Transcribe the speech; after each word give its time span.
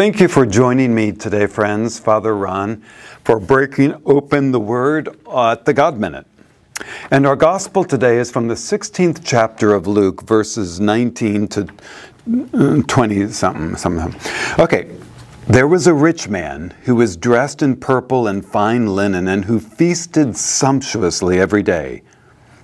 Thank 0.00 0.18
you 0.18 0.28
for 0.28 0.46
joining 0.46 0.94
me 0.94 1.12
today, 1.12 1.46
friends, 1.46 1.98
Father 1.98 2.34
Ron, 2.34 2.82
for 3.22 3.38
breaking 3.38 4.00
open 4.06 4.50
the 4.50 4.58
Word 4.58 5.14
at 5.30 5.66
the 5.66 5.74
God 5.74 5.98
Minute. 5.98 6.26
And 7.10 7.26
our 7.26 7.36
gospel 7.36 7.84
today 7.84 8.16
is 8.16 8.30
from 8.30 8.48
the 8.48 8.54
16th 8.54 9.20
chapter 9.22 9.74
of 9.74 9.86
Luke, 9.86 10.22
verses 10.22 10.80
19 10.80 11.48
to 11.48 11.68
uh, 12.54 12.80
20 12.88 13.28
something, 13.28 13.76
something. 13.76 14.18
Okay. 14.58 14.90
There 15.48 15.68
was 15.68 15.86
a 15.86 15.92
rich 15.92 16.30
man 16.30 16.72
who 16.84 16.94
was 16.94 17.18
dressed 17.18 17.60
in 17.60 17.76
purple 17.76 18.26
and 18.26 18.42
fine 18.42 18.86
linen 18.86 19.28
and 19.28 19.44
who 19.44 19.60
feasted 19.60 20.34
sumptuously 20.34 21.38
every 21.38 21.62
day. 21.62 22.04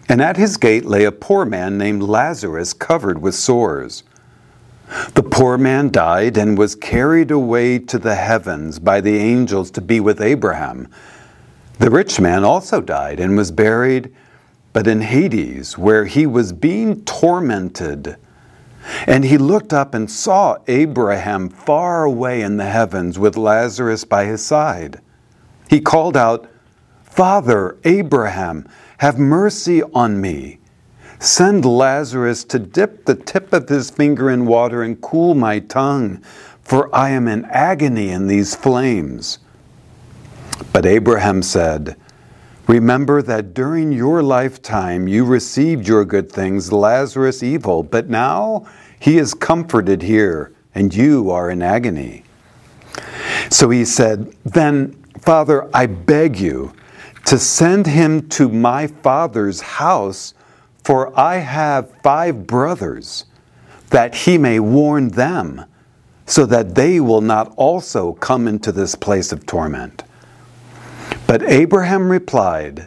And 0.08 0.22
at 0.22 0.38
his 0.38 0.56
gate 0.56 0.86
lay 0.86 1.04
a 1.04 1.12
poor 1.12 1.44
man 1.44 1.76
named 1.76 2.02
Lazarus 2.02 2.72
covered 2.72 3.20
with 3.20 3.34
sores 3.34 4.04
the 5.14 5.22
poor 5.22 5.58
man 5.58 5.90
died 5.90 6.36
and 6.36 6.56
was 6.56 6.74
carried 6.74 7.30
away 7.30 7.78
to 7.78 7.98
the 7.98 8.14
heavens 8.14 8.78
by 8.78 9.00
the 9.00 9.16
angels 9.16 9.70
to 9.72 9.80
be 9.80 10.00
with 10.00 10.20
Abraham. 10.20 10.88
The 11.78 11.90
rich 11.90 12.20
man 12.20 12.44
also 12.44 12.80
died 12.80 13.20
and 13.20 13.36
was 13.36 13.50
buried, 13.50 14.14
but 14.72 14.86
in 14.86 15.00
Hades, 15.00 15.76
where 15.76 16.04
he 16.04 16.26
was 16.26 16.52
being 16.52 17.04
tormented. 17.04 18.16
And 19.06 19.24
he 19.24 19.36
looked 19.36 19.72
up 19.72 19.94
and 19.94 20.10
saw 20.10 20.58
Abraham 20.68 21.48
far 21.48 22.04
away 22.04 22.42
in 22.42 22.56
the 22.56 22.66
heavens 22.66 23.18
with 23.18 23.36
Lazarus 23.36 24.04
by 24.04 24.24
his 24.24 24.44
side. 24.44 25.00
He 25.68 25.80
called 25.80 26.16
out, 26.16 26.48
Father, 27.02 27.76
Abraham, 27.84 28.68
have 28.98 29.18
mercy 29.18 29.82
on 29.82 30.20
me 30.20 30.60
Send 31.18 31.64
Lazarus 31.64 32.44
to 32.44 32.58
dip 32.58 33.06
the 33.06 33.14
tip 33.14 33.52
of 33.52 33.68
his 33.68 33.90
finger 33.90 34.30
in 34.30 34.46
water 34.46 34.82
and 34.82 35.00
cool 35.00 35.34
my 35.34 35.58
tongue, 35.58 36.22
for 36.62 36.94
I 36.94 37.10
am 37.10 37.26
in 37.26 37.44
agony 37.46 38.10
in 38.10 38.26
these 38.26 38.54
flames. 38.54 39.38
But 40.72 40.84
Abraham 40.84 41.42
said, 41.42 41.96
Remember 42.66 43.22
that 43.22 43.54
during 43.54 43.92
your 43.92 44.22
lifetime 44.22 45.06
you 45.06 45.24
received 45.24 45.86
your 45.86 46.04
good 46.04 46.30
things, 46.30 46.72
Lazarus 46.72 47.42
evil, 47.42 47.82
but 47.82 48.08
now 48.08 48.66
he 48.98 49.18
is 49.18 49.34
comforted 49.34 50.02
here, 50.02 50.52
and 50.74 50.94
you 50.94 51.30
are 51.30 51.50
in 51.50 51.62
agony. 51.62 52.24
So 53.50 53.70
he 53.70 53.84
said, 53.84 54.34
Then, 54.44 54.92
Father, 55.20 55.70
I 55.72 55.86
beg 55.86 56.38
you 56.38 56.72
to 57.26 57.38
send 57.38 57.86
him 57.86 58.28
to 58.30 58.48
my 58.48 58.86
father's 58.86 59.60
house 59.60 60.34
for 60.86 61.12
I 61.18 61.38
have 61.38 61.90
five 62.00 62.46
brothers, 62.46 63.24
that 63.90 64.14
he 64.14 64.38
may 64.38 64.60
warn 64.60 65.08
them, 65.08 65.64
so 66.26 66.46
that 66.46 66.76
they 66.76 67.00
will 67.00 67.20
not 67.20 67.52
also 67.56 68.12
come 68.12 68.46
into 68.46 68.70
this 68.70 68.94
place 68.94 69.32
of 69.32 69.44
torment. 69.46 70.04
But 71.26 71.42
Abraham 71.42 72.08
replied, 72.08 72.86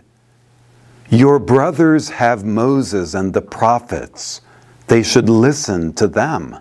Your 1.09 1.39
brothers 1.39 2.07
have 2.11 2.45
Moses 2.45 3.13
and 3.13 3.33
the 3.33 3.41
prophets. 3.41 4.39
They 4.87 5.03
should 5.03 5.27
listen 5.27 5.91
to 5.95 6.07
them. 6.07 6.57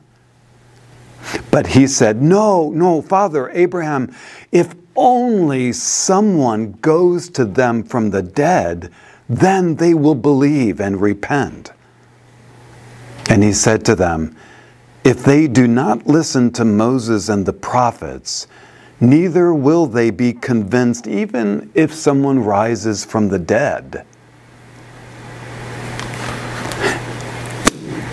But 1.52 1.68
he 1.68 1.86
said, 1.86 2.20
No, 2.20 2.70
no, 2.70 3.00
Father 3.00 3.48
Abraham, 3.50 4.12
if 4.50 4.74
only 4.96 5.72
someone 5.72 6.72
goes 6.80 7.30
to 7.30 7.44
them 7.44 7.84
from 7.84 8.10
the 8.10 8.22
dead, 8.22 8.90
then 9.28 9.76
they 9.76 9.92
will 9.92 10.14
believe 10.14 10.80
and 10.80 11.00
repent. 11.00 11.72
And 13.28 13.42
he 13.42 13.52
said 13.52 13.84
to 13.84 13.94
them, 13.94 14.34
If 15.04 15.22
they 15.22 15.46
do 15.46 15.68
not 15.68 16.06
listen 16.06 16.50
to 16.52 16.64
Moses 16.64 17.28
and 17.28 17.44
the 17.44 17.52
prophets, 17.52 18.46
neither 19.00 19.52
will 19.52 19.86
they 19.86 20.10
be 20.10 20.32
convinced, 20.32 21.06
even 21.06 21.70
if 21.74 21.92
someone 21.92 22.40
rises 22.40 23.04
from 23.04 23.28
the 23.28 23.38
dead. 23.38 24.06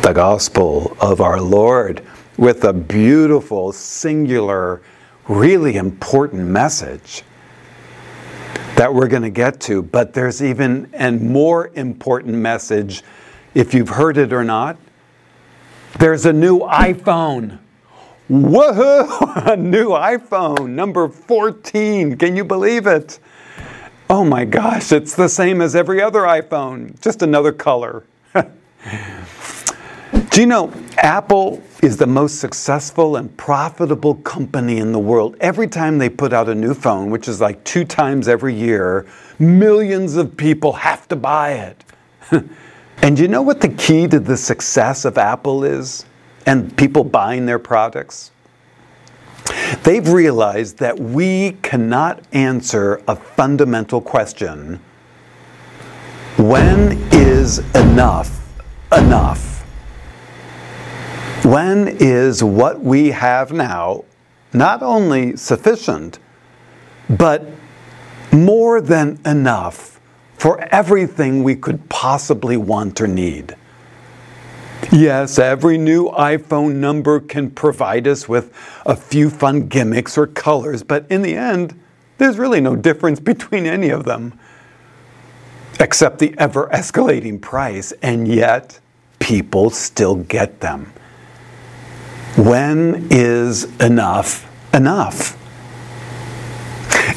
The 0.02 0.14
gospel 0.14 0.96
of 1.00 1.22
our 1.22 1.40
Lord 1.42 2.06
with 2.38 2.66
a 2.66 2.74
beautiful, 2.74 3.72
singular, 3.72 4.82
really 5.28 5.78
important 5.78 6.44
message 6.44 7.24
that 8.76 8.94
we're 8.94 9.08
going 9.08 9.24
to 9.24 9.30
get 9.30 9.60
to, 9.62 9.82
but 9.82 10.14
there's 10.14 10.44
even 10.44 10.90
a 10.94 11.12
more 11.12 11.72
important 11.76 12.36
message, 12.36 13.04
if 13.54 13.74
you've 13.74 13.90
heard 13.90 14.18
it 14.18 14.34
or 14.34 14.44
not. 14.44 14.78
There's 15.98 16.26
a 16.26 16.34
new 16.34 16.60
iPhone. 16.60 17.60
Woohoo! 18.30 19.48
A 19.48 19.56
new 19.58 19.90
iPhone, 19.90 20.72
number 20.72 21.08
14. 21.08 22.18
Can 22.18 22.36
you 22.36 22.44
believe 22.44 22.86
it? 22.86 23.20
Oh 24.10 24.26
my 24.26 24.46
gosh, 24.46 24.92
it's 24.92 25.16
the 25.16 25.30
same 25.30 25.62
as 25.62 25.76
every 25.76 26.02
other 26.02 26.22
iPhone, 26.22 27.00
just 27.02 27.22
another 27.22 27.52
color. 27.52 28.04
Do 30.36 30.42
you 30.42 30.48
know 30.48 30.70
Apple 30.98 31.64
is 31.82 31.96
the 31.96 32.08
most 32.08 32.42
successful 32.42 33.16
and 33.16 33.38
profitable 33.38 34.16
company 34.16 34.80
in 34.80 34.92
the 34.92 35.00
world? 35.00 35.38
Every 35.40 35.66
time 35.66 35.98
they 35.98 36.10
put 36.10 36.34
out 36.34 36.50
a 36.50 36.54
new 36.54 36.74
phone, 36.74 37.10
which 37.10 37.30
is 37.30 37.40
like 37.40 37.64
two 37.64 37.86
times 37.86 38.28
every 38.28 38.54
year, 38.54 39.08
millions 39.40 40.18
of 40.18 40.36
people 40.36 40.74
have 40.74 41.08
to 41.08 41.16
buy 41.16 41.54
it. 41.54 41.86
and 43.02 43.18
you 43.18 43.30
know 43.30 43.42
what 43.42 43.62
the 43.62 43.70
key 43.70 44.10
to 44.10 44.20
the 44.20 44.36
success 44.36 45.06
of 45.06 45.18
Apple 45.18 45.64
is 45.64 46.06
and 46.46 46.76
people 46.76 47.06
buying 47.06 47.46
their 47.46 47.58
products? 47.58 48.32
They've 49.84 50.06
realized 50.06 50.80
that 50.80 51.00
we 51.00 51.54
cannot 51.62 52.22
answer 52.34 53.02
a 53.08 53.16
fundamental 53.16 54.02
question 54.02 54.82
when 56.36 56.98
is 57.14 57.60
enough 57.74 58.42
enough? 58.92 59.55
When 61.44 61.88
is 61.88 62.44
what 62.44 62.82
we 62.82 63.12
have 63.12 63.52
now 63.52 64.06
not 64.54 64.82
only 64.82 65.36
sufficient, 65.36 66.20
but 67.10 67.46
more 68.32 68.82
than 68.82 69.20
enough 69.26 70.00
for 70.38 70.60
everything 70.74 71.44
we 71.44 71.56
could 71.56 71.88
possibly 71.90 72.58
want 72.58 73.00
or 73.02 73.08
need? 73.08 73.56
Yes, 74.92 75.40
every 75.40 75.78
new 75.78 76.10
iPhone 76.12 76.76
number 76.76 77.20
can 77.20 77.52
provide 77.52 78.08
us 78.08 78.30
with 78.30 78.54
a 78.86 78.96
few 78.96 79.30
fun 79.30 79.68
gimmicks 79.68 80.18
or 80.18 80.28
colors, 80.28 80.84
but 80.84 81.06
in 81.10 81.22
the 81.22 81.36
end, 81.36 81.80
there's 82.18 82.38
really 82.38 82.62
no 82.62 82.76
difference 82.76 83.20
between 83.20 83.66
any 83.66 83.90
of 83.90 84.06
them, 84.06 84.38
except 85.80 86.20
the 86.20 86.34
ever 86.38 86.68
escalating 86.68 87.42
price, 87.42 87.92
and 88.02 88.28
yet 88.28 88.80
people 89.20 89.70
still 89.70 90.16
get 90.16 90.60
them. 90.60 90.92
When 92.38 93.08
is 93.12 93.64
enough 93.80 94.46
enough? 94.74 95.38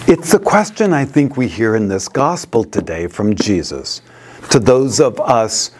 It's 0.08 0.32
a 0.32 0.38
question 0.38 0.92
I 0.92 1.04
think 1.04 1.36
we 1.36 1.48
hear 1.48 1.74
in 1.74 1.88
this 1.88 2.06
gospel 2.06 2.62
today 2.62 3.08
from 3.08 3.34
Jesus 3.34 4.00
to 4.50 4.60
those 4.60 5.00
of 5.00 5.18
us 5.18 5.72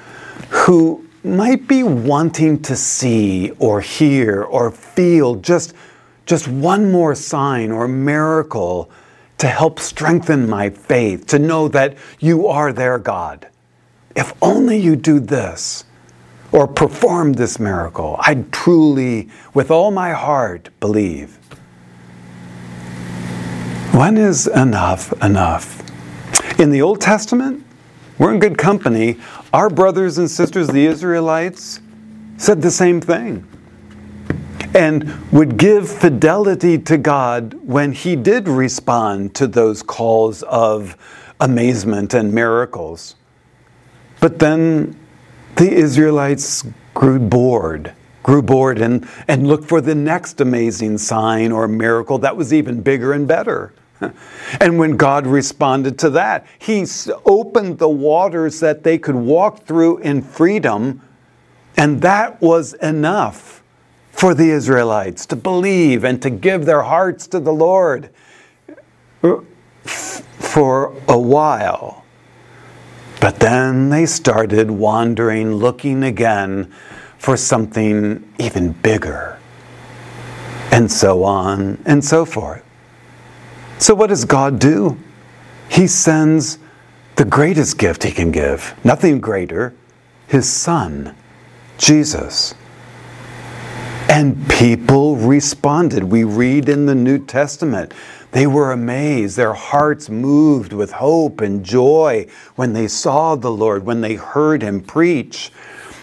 who 0.50 1.06
might 1.22 1.68
be 1.68 1.84
wanting 1.84 2.60
to 2.62 2.74
see 2.74 3.52
or 3.60 3.80
hear 3.80 4.42
or 4.42 4.72
feel 4.72 5.36
just, 5.36 5.72
just 6.26 6.48
one 6.48 6.90
more 6.90 7.14
sign 7.14 7.70
or 7.70 7.86
miracle 7.86 8.90
to 9.38 9.46
help 9.46 9.78
strengthen 9.78 10.50
my 10.50 10.68
faith, 10.68 11.28
to 11.28 11.38
know 11.38 11.68
that 11.68 11.96
you 12.18 12.48
are 12.48 12.72
their 12.72 12.98
God. 12.98 13.46
If 14.16 14.32
only 14.42 14.78
you 14.78 14.96
do 14.96 15.20
this, 15.20 15.84
or 16.52 16.66
perform 16.66 17.34
this 17.34 17.58
miracle. 17.58 18.16
I 18.20 18.44
truly, 18.52 19.28
with 19.54 19.70
all 19.70 19.90
my 19.90 20.12
heart, 20.12 20.70
believe. 20.80 21.36
When 23.92 24.16
is 24.16 24.46
enough 24.46 25.12
enough? 25.22 25.82
In 26.60 26.70
the 26.70 26.82
Old 26.82 27.00
Testament, 27.00 27.64
we're 28.18 28.32
in 28.32 28.40
good 28.40 28.58
company. 28.58 29.16
Our 29.52 29.70
brothers 29.70 30.18
and 30.18 30.30
sisters, 30.30 30.68
the 30.68 30.86
Israelites, 30.86 31.80
said 32.36 32.62
the 32.62 32.70
same 32.70 33.00
thing 33.00 33.46
and 34.74 35.32
would 35.32 35.56
give 35.56 35.88
fidelity 35.88 36.78
to 36.78 36.98
God 36.98 37.54
when 37.54 37.92
He 37.92 38.16
did 38.16 38.48
respond 38.48 39.34
to 39.36 39.46
those 39.46 39.82
calls 39.82 40.42
of 40.44 40.96
amazement 41.40 42.14
and 42.14 42.32
miracles. 42.32 43.16
But 44.20 44.38
then 44.38 44.98
the 45.58 45.72
Israelites 45.72 46.64
grew 46.94 47.18
bored, 47.18 47.92
grew 48.22 48.42
bored, 48.42 48.80
and, 48.80 49.08
and 49.26 49.46
looked 49.46 49.68
for 49.68 49.80
the 49.80 49.94
next 49.94 50.40
amazing 50.40 50.98
sign 50.98 51.50
or 51.50 51.66
miracle 51.66 52.18
that 52.18 52.36
was 52.36 52.54
even 52.54 52.80
bigger 52.80 53.12
and 53.12 53.28
better. 53.28 53.74
And 54.60 54.78
when 54.78 54.96
God 54.96 55.26
responded 55.26 55.98
to 55.98 56.10
that, 56.10 56.46
He 56.58 56.86
opened 57.26 57.78
the 57.78 57.88
waters 57.88 58.60
that 58.60 58.82
they 58.82 58.96
could 58.96 59.16
walk 59.16 59.64
through 59.64 59.98
in 59.98 60.22
freedom, 60.22 61.02
and 61.76 62.00
that 62.00 62.40
was 62.40 62.72
enough 62.74 63.62
for 64.10 64.34
the 64.34 64.50
Israelites 64.50 65.26
to 65.26 65.36
believe 65.36 66.04
and 66.04 66.22
to 66.22 66.30
give 66.30 66.64
their 66.64 66.82
hearts 66.82 67.26
to 67.28 67.40
the 67.40 67.52
Lord 67.52 68.08
uh, 69.22 69.40
for 69.84 70.94
a 71.08 71.18
while. 71.18 72.04
But 73.20 73.40
then 73.40 73.88
they 73.88 74.06
started 74.06 74.70
wandering, 74.70 75.54
looking 75.54 76.04
again 76.04 76.72
for 77.18 77.36
something 77.36 78.32
even 78.38 78.72
bigger, 78.72 79.38
and 80.70 80.90
so 80.90 81.24
on 81.24 81.82
and 81.84 82.04
so 82.04 82.24
forth. 82.24 82.64
So, 83.78 83.94
what 83.94 84.08
does 84.08 84.24
God 84.24 84.58
do? 84.58 84.98
He 85.68 85.86
sends 85.86 86.58
the 87.16 87.24
greatest 87.24 87.78
gift 87.78 88.04
He 88.04 88.12
can 88.12 88.30
give, 88.30 88.74
nothing 88.84 89.20
greater, 89.20 89.74
His 90.28 90.48
Son, 90.48 91.14
Jesus. 91.76 92.54
And 94.08 94.48
people 94.48 95.16
responded. 95.16 96.04
We 96.04 96.24
read 96.24 96.68
in 96.68 96.86
the 96.86 96.94
New 96.94 97.18
Testament. 97.18 97.92
They 98.32 98.46
were 98.46 98.72
amazed. 98.72 99.36
Their 99.36 99.54
hearts 99.54 100.10
moved 100.10 100.72
with 100.72 100.92
hope 100.92 101.40
and 101.40 101.64
joy 101.64 102.26
when 102.56 102.72
they 102.72 102.88
saw 102.88 103.36
the 103.36 103.50
Lord, 103.50 103.86
when 103.86 104.00
they 104.00 104.14
heard 104.14 104.62
Him 104.62 104.80
preach. 104.80 105.50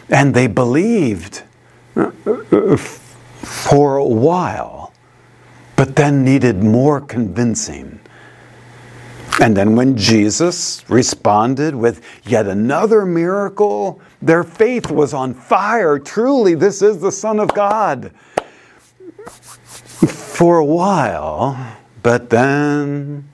And 0.09 0.33
they 0.33 0.47
believed 0.47 1.43
uh, 1.95 2.11
for 2.77 3.97
a 3.97 4.05
while, 4.05 4.93
but 5.75 5.95
then 5.95 6.23
needed 6.23 6.63
more 6.63 6.99
convincing. 6.99 7.99
And 9.41 9.55
then 9.55 9.75
when 9.75 9.97
Jesus 9.97 10.89
responded 10.89 11.75
with 11.75 12.01
yet 12.23 12.47
another 12.47 13.05
miracle, 13.05 13.99
their 14.21 14.43
faith 14.43 14.89
was 14.89 15.13
on 15.13 15.33
fire. 15.33 15.99
Truly, 15.99 16.55
this 16.55 16.81
is 16.81 17.01
the 17.01 17.11
Son 17.11 17.39
of 17.39 17.53
God. 17.53 18.11
For 19.67 20.57
a 20.57 20.65
while, 20.65 21.74
but 22.05 22.29
then 22.29 23.27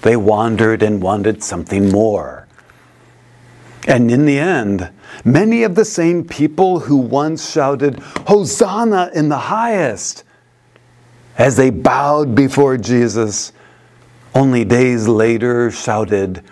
they 0.00 0.16
wandered 0.16 0.82
and 0.82 1.02
wanted 1.02 1.44
something 1.44 1.90
more. 1.90 2.48
And 3.86 4.10
in 4.10 4.24
the 4.24 4.38
end, 4.38 4.88
many 5.22 5.64
of 5.64 5.74
the 5.74 5.84
same 5.84 6.24
people 6.24 6.80
who 6.80 6.96
once 6.96 7.52
shouted, 7.52 7.98
Hosanna 8.26 9.10
in 9.14 9.28
the 9.28 9.36
highest, 9.36 10.24
as 11.36 11.58
they 11.58 11.68
bowed 11.68 12.34
before 12.34 12.78
Jesus, 12.78 13.52
only 14.34 14.64
days 14.64 15.06
later 15.06 15.70
shouted, 15.70 16.42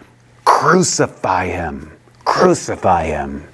Crucify 0.44 1.46
him! 1.46 1.96
Crucify 2.26 3.04
him! 3.04 3.48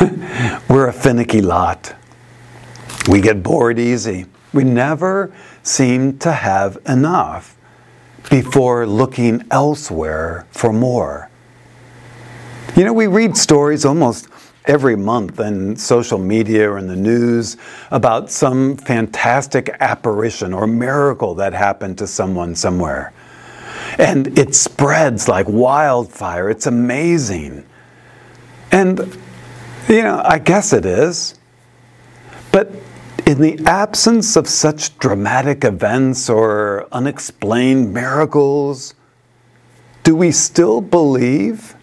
We're 0.68 0.88
a 0.88 0.92
finicky 0.92 1.42
lot. 1.42 1.94
We 3.08 3.22
get 3.22 3.42
bored 3.42 3.78
easy. 3.78 4.26
We 4.52 4.64
never 4.64 5.32
seem 5.62 6.18
to 6.18 6.30
have 6.30 6.76
enough 6.86 7.56
before 8.30 8.86
looking 8.86 9.46
elsewhere 9.50 10.46
for 10.50 10.74
more. 10.74 11.30
You 12.76 12.84
know, 12.84 12.92
we 12.92 13.06
read 13.06 13.34
stories 13.34 13.86
almost 13.86 14.28
every 14.66 14.94
month 14.94 15.40
in 15.40 15.74
social 15.76 16.18
media 16.18 16.70
or 16.70 16.76
in 16.76 16.86
the 16.86 16.96
news 16.96 17.56
about 17.90 18.30
some 18.30 18.76
fantastic 18.76 19.70
apparition 19.80 20.52
or 20.52 20.66
miracle 20.66 21.34
that 21.36 21.54
happened 21.54 21.96
to 21.98 22.06
someone 22.06 22.54
somewhere. 22.54 23.14
And 23.98 24.38
it 24.38 24.54
spreads 24.54 25.28
like 25.28 25.46
wildfire. 25.48 26.50
It's 26.50 26.66
amazing. 26.66 27.64
And, 28.70 28.98
you 29.88 30.02
know, 30.02 30.20
I 30.22 30.38
guess 30.38 30.74
it 30.74 30.84
is. 30.84 31.38
But 32.52 32.70
in 33.28 33.42
the 33.42 33.60
absence 33.66 34.36
of 34.36 34.48
such 34.48 34.98
dramatic 34.98 35.62
events 35.62 36.30
or 36.30 36.88
unexplained 36.90 37.92
miracles, 37.92 38.94
do 40.02 40.16
we 40.16 40.32
still 40.32 40.80
believe 40.80 41.76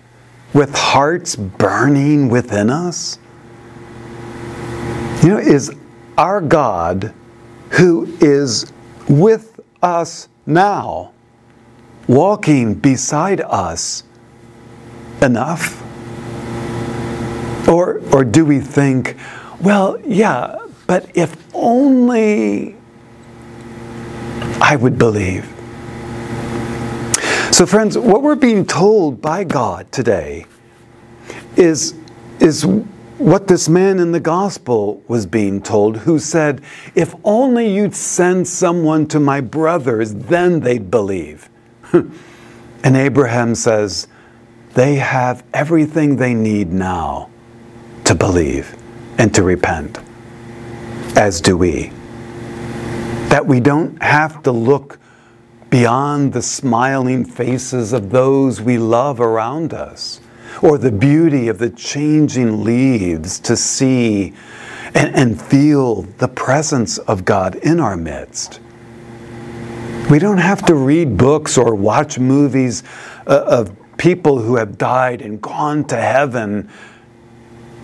with 0.55 0.73
hearts 0.73 1.35
burning 1.35 2.29
within 2.29 2.71
us? 2.71 3.19
You 5.21 5.29
know, 5.29 5.37
is 5.37 5.71
our 6.17 6.41
God 6.41 7.13
who 7.69 8.07
is 8.19 8.73
with 9.07 9.59
us 9.83 10.27
now, 10.47 11.13
walking 12.07 12.73
beside 12.73 13.41
us, 13.41 14.01
enough? 15.21 15.79
Or, 17.67 18.01
or 18.11 18.25
do 18.25 18.45
we 18.45 18.59
think, 18.59 19.15
well, 19.61 19.99
yeah, 20.03 20.64
but 20.87 21.09
if 21.15 21.35
only 21.53 22.75
I 24.61 24.75
would 24.75 24.97
believe. 24.97 25.45
So, 27.51 27.65
friends, 27.65 27.97
what 27.97 28.21
we're 28.21 28.35
being 28.35 28.65
told 28.65 29.21
by 29.21 29.43
God 29.43 29.91
today 29.91 30.45
is, 31.55 31.95
is 32.39 32.65
what 33.17 33.47
this 33.47 33.69
man 33.69 33.99
in 33.99 34.11
the 34.11 34.19
gospel 34.19 35.01
was 35.07 35.25
being 35.25 35.61
told, 35.61 35.97
who 35.97 36.19
said, 36.19 36.61
If 36.95 37.15
only 37.23 37.73
you'd 37.73 37.95
send 37.95 38.47
someone 38.47 39.07
to 39.07 39.19
my 39.19 39.39
brothers, 39.39 40.13
then 40.13 40.59
they'd 40.59 40.91
believe. 40.91 41.49
and 41.93 42.11
Abraham 42.83 43.55
says, 43.55 44.07
They 44.73 44.95
have 44.95 45.43
everything 45.53 46.17
they 46.17 46.33
need 46.33 46.73
now 46.73 47.29
to 48.03 48.15
believe 48.15 48.75
and 49.17 49.33
to 49.33 49.43
repent 49.43 49.99
as 51.17 51.41
do 51.41 51.57
we. 51.57 51.91
That 53.29 53.45
we 53.45 53.59
don't 53.59 54.01
have 54.01 54.43
to 54.43 54.51
look 54.51 54.99
beyond 55.69 56.33
the 56.33 56.41
smiling 56.41 57.25
faces 57.25 57.93
of 57.93 58.09
those 58.09 58.61
we 58.61 58.77
love 58.77 59.19
around 59.19 59.73
us 59.73 60.21
or 60.61 60.77
the 60.77 60.91
beauty 60.91 61.47
of 61.47 61.57
the 61.57 61.69
changing 61.69 62.63
leaves 62.63 63.39
to 63.39 63.57
see 63.57 64.33
and, 64.93 65.13
and 65.15 65.41
feel 65.41 66.03
the 66.19 66.27
presence 66.27 66.97
of 66.99 67.25
God 67.25 67.55
in 67.55 67.79
our 67.79 67.97
midst. 67.97 68.61
We 70.09 70.19
don't 70.19 70.37
have 70.37 70.65
to 70.67 70.75
read 70.75 71.17
books 71.17 71.57
or 71.57 71.75
watch 71.75 72.19
movies 72.19 72.83
uh, 73.27 73.43
of 73.45 73.75
people 73.97 74.39
who 74.39 74.55
have 74.55 74.77
died 74.77 75.21
and 75.21 75.41
gone 75.41 75.83
to 75.85 75.95
heaven 75.95 76.69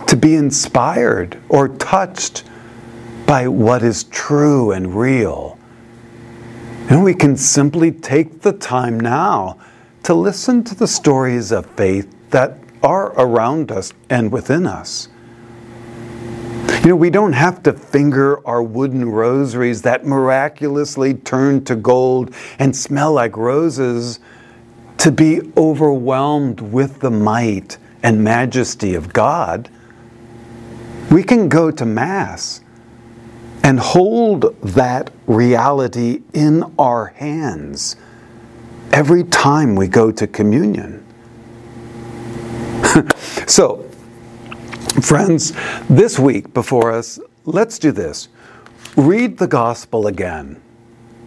to 0.08 0.16
be 0.16 0.36
inspired 0.36 1.42
or 1.50 1.68
touched 1.68 2.44
by 3.32 3.48
what 3.48 3.82
is 3.82 4.04
true 4.04 4.74
and 4.74 4.94
real. 4.94 5.58
And 6.90 7.02
we 7.02 7.14
can 7.14 7.38
simply 7.38 7.90
take 7.90 8.42
the 8.42 8.52
time 8.52 9.00
now 9.00 9.58
to 10.04 10.14
listen 10.14 10.66
to 10.66 10.76
the 10.76 10.86
stories 10.86 11.54
of 11.54 11.66
faith 11.78 12.14
that 12.32 12.58
are 12.84 13.14
around 13.18 13.72
us 13.72 13.94
and 14.10 14.34
within 14.34 14.66
us. 14.66 15.08
You 16.84 16.90
know, 16.90 16.98
we 16.98 17.10
don't 17.10 17.32
have 17.32 17.64
to 17.64 17.72
finger 17.72 18.46
our 18.46 18.62
wooden 18.62 19.10
rosaries 19.10 19.82
that 19.84 20.06
miraculously 20.06 21.14
turn 21.14 21.64
to 21.64 21.78
gold 21.78 22.36
and 22.60 22.76
smell 22.76 23.14
like 23.14 23.38
roses 23.38 24.20
to 24.98 25.10
be 25.10 25.40
overwhelmed 25.56 26.60
with 26.60 27.00
the 27.00 27.12
might 27.12 27.78
and 28.04 28.22
majesty 28.22 28.94
of 28.94 29.14
God. 29.14 29.70
We 31.10 31.24
can 31.24 31.48
go 31.48 31.72
to 31.72 31.86
Mass 31.86 32.61
and 33.72 33.80
hold 33.80 34.54
that 34.64 35.10
reality 35.28 36.22
in 36.34 36.62
our 36.78 37.06
hands 37.06 37.96
every 38.92 39.24
time 39.24 39.78
we 39.78 39.88
go 39.88 40.12
to 40.12 40.28
communion. 40.28 41.02
so, 43.48 43.90
friends, 45.02 45.54
this 45.90 46.20
week 46.20 46.54
before 46.54 46.92
us, 46.92 47.18
let's 47.46 47.80
do 47.80 47.94
this. 47.94 48.28
Read 48.98 49.38
the 49.38 49.48
gospel 49.48 50.08
again. 50.08 50.62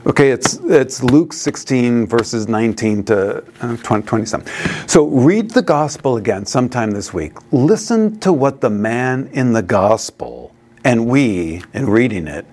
Okay, 0.05 0.31
it's, 0.31 0.59
it's 0.65 1.03
Luke 1.03 1.33
16, 1.33 2.07
verses 2.07 2.47
19 2.47 3.05
to 3.05 3.39
uh, 3.63 3.77
20, 3.79 4.07
27. 4.07 4.47
So 4.87 5.07
read 5.07 5.53
the 5.53 5.63
gospel 5.63 6.19
again 6.19 6.45
sometime 6.45 6.91
this 6.91 7.15
week. 7.15 7.39
Listen 7.53 8.21
to 8.21 8.35
what 8.35 8.61
the 8.61 8.69
man 8.69 9.31
in 9.33 9.55
the 9.55 9.63
gospel 9.63 10.54
and 10.85 11.07
we, 11.07 11.63
in 11.73 11.89
reading 11.89 12.29
it, 12.29 12.47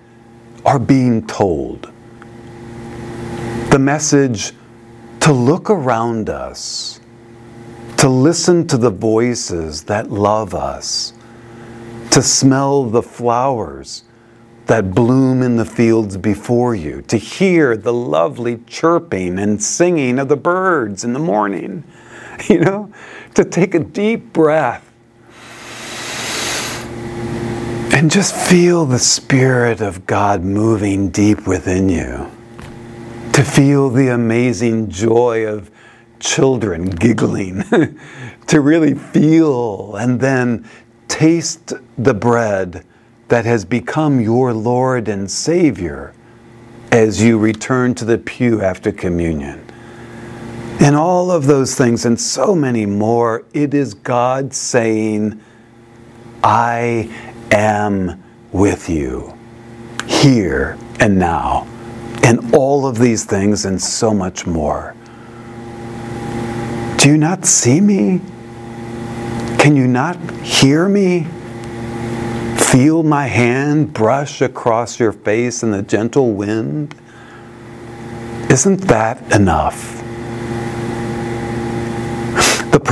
are 0.64 0.78
being 0.78 1.26
told. 1.26 1.92
The 3.70 3.78
message 3.78 4.52
to 5.20 5.32
look 5.32 5.70
around 5.70 6.30
us, 6.30 7.00
to 7.98 8.08
listen 8.08 8.66
to 8.68 8.78
the 8.78 8.90
voices 8.90 9.84
that 9.84 10.10
love 10.10 10.54
us, 10.54 11.12
to 12.10 12.22
smell 12.22 12.84
the 12.84 13.02
flowers 13.02 14.04
that 14.66 14.94
bloom 14.94 15.42
in 15.42 15.56
the 15.56 15.64
fields 15.64 16.16
before 16.16 16.74
you, 16.74 17.02
to 17.02 17.16
hear 17.16 17.76
the 17.76 17.92
lovely 17.92 18.58
chirping 18.66 19.38
and 19.38 19.62
singing 19.62 20.18
of 20.18 20.28
the 20.28 20.36
birds 20.36 21.04
in 21.04 21.12
the 21.12 21.18
morning, 21.18 21.84
you 22.48 22.60
know, 22.60 22.92
to 23.34 23.44
take 23.44 23.74
a 23.74 23.78
deep 23.78 24.32
breath 24.32 24.91
And 28.02 28.10
just 28.10 28.34
feel 28.34 28.84
the 28.84 28.98
Spirit 28.98 29.80
of 29.80 30.08
God 30.08 30.42
moving 30.42 31.10
deep 31.10 31.46
within 31.46 31.88
you. 31.88 32.28
To 33.34 33.44
feel 33.44 33.90
the 33.90 34.08
amazing 34.08 34.90
joy 34.90 35.46
of 35.46 35.70
children 36.18 36.86
giggling. 36.86 37.62
to 38.48 38.60
really 38.60 38.94
feel 38.94 39.94
and 39.94 40.18
then 40.18 40.68
taste 41.06 41.74
the 41.96 42.12
bread 42.12 42.84
that 43.28 43.44
has 43.44 43.64
become 43.64 44.20
your 44.20 44.52
Lord 44.52 45.06
and 45.06 45.30
Savior 45.30 46.12
as 46.90 47.22
you 47.22 47.38
return 47.38 47.94
to 47.94 48.04
the 48.04 48.18
pew 48.18 48.62
after 48.62 48.90
communion. 48.90 49.64
And 50.80 50.96
all 50.96 51.30
of 51.30 51.46
those 51.46 51.76
things 51.76 52.04
and 52.04 52.20
so 52.20 52.56
many 52.56 52.84
more, 52.84 53.44
it 53.54 53.74
is 53.74 53.94
God 53.94 54.52
saying, 54.52 55.40
I 56.42 57.31
am 57.52 58.22
with 58.50 58.88
you 58.88 59.36
here 60.06 60.76
and 61.00 61.18
now. 61.18 61.66
And 62.24 62.54
all 62.54 62.86
of 62.86 62.98
these 62.98 63.24
things 63.24 63.64
and 63.64 63.80
so 63.80 64.14
much 64.14 64.46
more. 64.46 64.94
Do 66.98 67.08
you 67.08 67.18
not 67.18 67.44
see 67.44 67.80
me? 67.80 68.20
Can 69.58 69.76
you 69.76 69.86
not 69.86 70.16
hear 70.42 70.88
me? 70.88 71.26
Feel 72.56 73.02
my 73.02 73.26
hand 73.26 73.92
brush 73.92 74.40
across 74.40 74.98
your 74.98 75.12
face 75.12 75.62
in 75.62 75.72
the 75.72 75.82
gentle 75.82 76.32
wind? 76.32 76.94
Isn't 78.50 78.82
that 78.82 79.32
enough? 79.32 80.01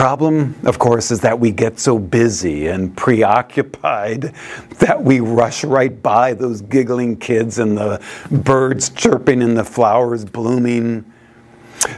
Problem, 0.01 0.59
of 0.65 0.79
course, 0.79 1.11
is 1.11 1.21
that 1.21 1.39
we 1.39 1.51
get 1.51 1.79
so 1.79 1.99
busy 1.99 2.69
and 2.69 2.97
preoccupied 2.97 4.33
that 4.79 5.05
we 5.05 5.21
rush 5.21 5.63
right 5.63 6.03
by 6.03 6.33
those 6.33 6.63
giggling 6.63 7.19
kids 7.19 7.59
and 7.59 7.77
the 7.77 8.03
birds 8.31 8.89
chirping 8.89 9.43
and 9.43 9.55
the 9.59 9.63
flowers 9.63 10.25
blooming. 10.25 11.05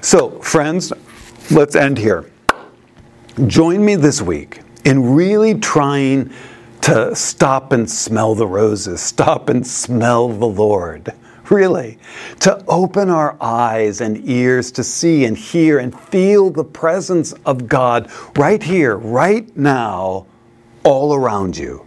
So, 0.00 0.30
friends, 0.40 0.92
let's 1.52 1.76
end 1.76 1.96
here. 1.96 2.28
Join 3.46 3.84
me 3.84 3.94
this 3.94 4.20
week 4.20 4.62
in 4.84 5.14
really 5.14 5.54
trying 5.60 6.32
to 6.80 7.14
stop 7.14 7.70
and 7.70 7.88
smell 7.88 8.34
the 8.34 8.48
roses, 8.48 9.00
stop 9.00 9.48
and 9.48 9.64
smell 9.64 10.28
the 10.28 10.48
Lord. 10.48 11.12
Really, 11.50 11.98
to 12.40 12.64
open 12.66 13.10
our 13.10 13.36
eyes 13.40 14.00
and 14.00 14.28
ears 14.28 14.70
to 14.72 14.84
see 14.84 15.24
and 15.24 15.36
hear 15.36 15.78
and 15.78 15.98
feel 15.98 16.50
the 16.50 16.64
presence 16.64 17.32
of 17.44 17.68
God 17.68 18.10
right 18.36 18.62
here, 18.62 18.96
right 18.96 19.54
now, 19.56 20.26
all 20.84 21.14
around 21.14 21.56
you. 21.56 21.84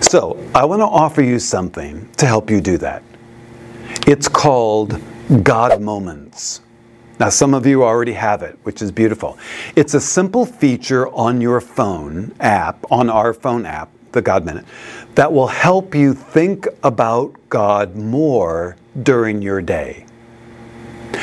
So, 0.00 0.38
I 0.54 0.64
want 0.64 0.80
to 0.80 0.86
offer 0.86 1.22
you 1.22 1.38
something 1.38 2.08
to 2.16 2.26
help 2.26 2.50
you 2.50 2.60
do 2.60 2.76
that. 2.78 3.02
It's 4.06 4.28
called 4.28 5.00
God 5.42 5.80
Moments. 5.80 6.60
Now, 7.20 7.28
some 7.30 7.52
of 7.52 7.66
you 7.66 7.82
already 7.82 8.12
have 8.12 8.42
it, 8.42 8.58
which 8.62 8.80
is 8.80 8.92
beautiful. 8.92 9.38
It's 9.74 9.94
a 9.94 10.00
simple 10.00 10.46
feature 10.46 11.08
on 11.08 11.40
your 11.40 11.60
phone 11.60 12.34
app, 12.40 12.84
on 12.90 13.10
our 13.10 13.34
phone 13.34 13.66
app, 13.66 13.90
the 14.12 14.22
God 14.22 14.44
Minute, 14.44 14.64
that 15.14 15.32
will 15.32 15.46
help 15.46 15.94
you 15.94 16.14
think 16.14 16.66
about 16.82 17.34
God 17.48 17.96
more 17.96 18.76
during 19.02 19.42
your 19.42 19.60
day. 19.60 20.06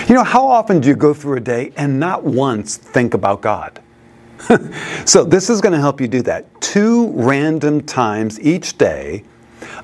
You 0.08 0.16
know, 0.16 0.24
how 0.24 0.48
often 0.48 0.80
do 0.80 0.90
you 0.90 0.96
go 0.96 1.14
through 1.14 1.38
a 1.38 1.42
day 1.42 1.72
and 1.78 2.00
not 2.00 2.24
once 2.24 2.78
think 2.78 3.14
about 3.14 3.42
God? 3.42 3.82
so, 5.06 5.24
this 5.24 5.50
is 5.50 5.62
going 5.62 5.74
to 5.74 5.80
help 5.80 6.02
you 6.02 6.08
do 6.08 6.22
that. 6.24 6.46
Two 6.62 7.12
random 7.14 7.82
times 7.82 8.40
each 8.42 8.78
day, 8.78 9.24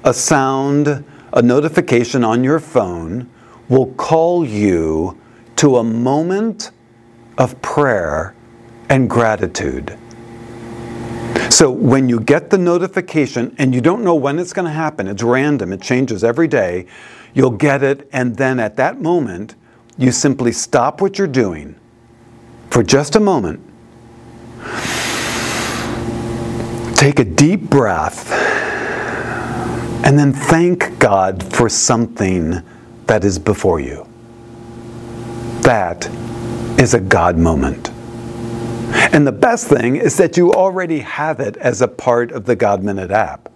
a 0.03 0.13
sound, 0.13 1.03
a 1.33 1.41
notification 1.41 2.23
on 2.23 2.43
your 2.43 2.59
phone 2.59 3.29
will 3.69 3.87
call 3.93 4.45
you 4.45 5.17
to 5.55 5.77
a 5.77 5.83
moment 5.83 6.71
of 7.37 7.59
prayer 7.61 8.35
and 8.89 9.09
gratitude. 9.09 9.97
So 11.49 11.69
when 11.69 12.09
you 12.09 12.19
get 12.19 12.49
the 12.49 12.57
notification 12.57 13.55
and 13.57 13.75
you 13.75 13.81
don't 13.81 14.03
know 14.03 14.15
when 14.15 14.39
it's 14.39 14.53
going 14.53 14.65
to 14.65 14.71
happen, 14.71 15.07
it's 15.07 15.23
random, 15.23 15.73
it 15.73 15.81
changes 15.81 16.23
every 16.23 16.47
day, 16.47 16.87
you'll 17.33 17.51
get 17.51 17.83
it, 17.83 18.09
and 18.11 18.35
then 18.35 18.59
at 18.59 18.77
that 18.77 19.01
moment, 19.01 19.55
you 19.97 20.11
simply 20.11 20.51
stop 20.51 21.01
what 21.01 21.17
you're 21.17 21.27
doing 21.27 21.75
for 22.69 22.83
just 22.83 23.15
a 23.15 23.19
moment. 23.19 23.59
Take 26.95 27.19
a 27.19 27.25
deep 27.25 27.61
breath 27.61 28.31
and 30.03 30.17
then 30.17 30.33
thank 30.33 30.97
God 30.97 31.43
for 31.53 31.69
something 31.69 32.61
that 33.05 33.23
is 33.23 33.37
before 33.37 33.79
you. 33.79 34.07
That 35.61 36.07
is 36.79 36.95
a 36.95 36.99
God 36.99 37.37
moment. 37.37 37.90
And 39.13 39.27
the 39.27 39.31
best 39.31 39.67
thing 39.67 39.97
is 39.97 40.15
that 40.17 40.37
you 40.37 40.53
already 40.53 40.99
have 40.99 41.39
it 41.41 41.57
as 41.57 41.81
a 41.81 41.87
part 41.87 42.31
of 42.31 42.45
the 42.45 42.55
God 42.55 42.81
Minute 42.81 43.11
app. 43.11 43.49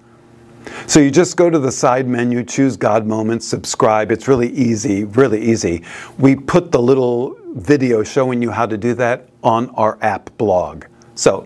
So 0.88 1.00
you 1.00 1.12
just 1.12 1.38
go 1.38 1.50
to 1.50 1.60
the 1.60 1.72
side 1.72 2.08
menu, 2.08 2.44
choose 2.44 2.76
God 2.76 3.06
Moments, 3.06 3.48
subscribe. 3.48 4.12
It's 4.12 4.28
really 4.28 4.50
easy, 4.50 5.06
really 5.06 5.42
easy. 5.42 5.84
We 6.18 6.36
put 6.36 6.72
the 6.72 6.82
little 6.82 7.38
video 7.54 8.04
showing 8.04 8.42
you 8.42 8.52
how 8.52 8.66
to 8.66 8.78
do 8.78 8.94
that 8.96 9.30
on 9.44 9.70
our 9.72 9.98
app 10.02 10.36
blog. 10.38 10.86
So 11.16 11.46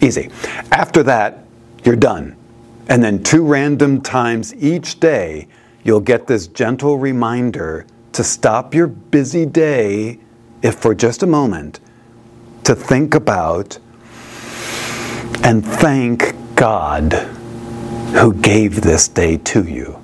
easy. 0.00 0.30
After 0.72 1.02
that, 1.04 1.44
you're 1.84 1.96
done. 1.96 2.36
And 2.88 3.02
then 3.02 3.22
two 3.22 3.44
random 3.44 4.00
times 4.00 4.54
each 4.54 4.98
day, 4.98 5.46
you'll 5.84 6.00
get 6.00 6.26
this 6.26 6.48
gentle 6.48 6.98
reminder 6.98 7.86
to 8.12 8.24
stop 8.24 8.74
your 8.74 8.88
busy 8.88 9.46
day, 9.46 10.18
if 10.62 10.76
for 10.76 10.94
just 10.94 11.22
a 11.22 11.26
moment, 11.26 11.80
to 12.68 12.74
think 12.74 13.14
about 13.14 13.78
and 15.42 15.64
thank 15.64 16.34
God 16.54 17.14
who 18.14 18.34
gave 18.34 18.82
this 18.82 19.08
day 19.08 19.38
to 19.38 19.64
you. 19.64 19.98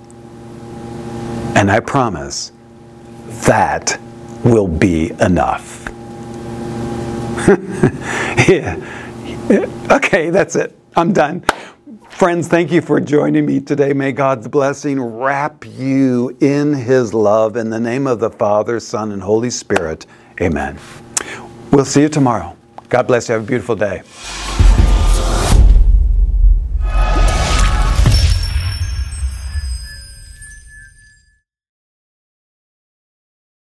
And 1.57 1.71
I 1.71 1.81
promise 1.81 2.53
that 3.45 4.01
will 4.47 4.67
be 4.67 5.11
enough. 5.21 5.85
yeah. 8.49 8.81
Okay, 9.91 10.31
that's 10.31 10.57
it. 10.57 10.75
I'm 10.97 11.13
done. 11.13 11.45
Friends, 12.09 12.49
thank 12.49 12.73
you 12.73 12.81
for 12.81 12.99
joining 12.99 13.45
me 13.45 13.61
today. 13.61 13.93
May 13.93 14.13
God's 14.13 14.49
blessing 14.49 15.03
wrap 15.03 15.67
you 15.67 16.35
in 16.41 16.73
His 16.73 17.13
love. 17.13 17.59
In 17.59 17.69
the 17.69 17.81
name 17.81 18.07
of 18.07 18.21
the 18.21 18.31
Father, 18.31 18.81
Son, 18.81 19.13
and 19.13 19.21
Holy 19.21 19.51
Spirit, 19.51 20.07
amen. 20.41 20.79
We'll 21.75 21.85
see 21.85 22.03
you 22.03 22.09
tomorrow. 22.09 22.57
God 22.89 23.09
bless 23.09 23.29
you. 23.29 23.33
Have 23.33 23.43
a 23.43 23.47
beautiful 23.47 23.75
day. 23.75 24.03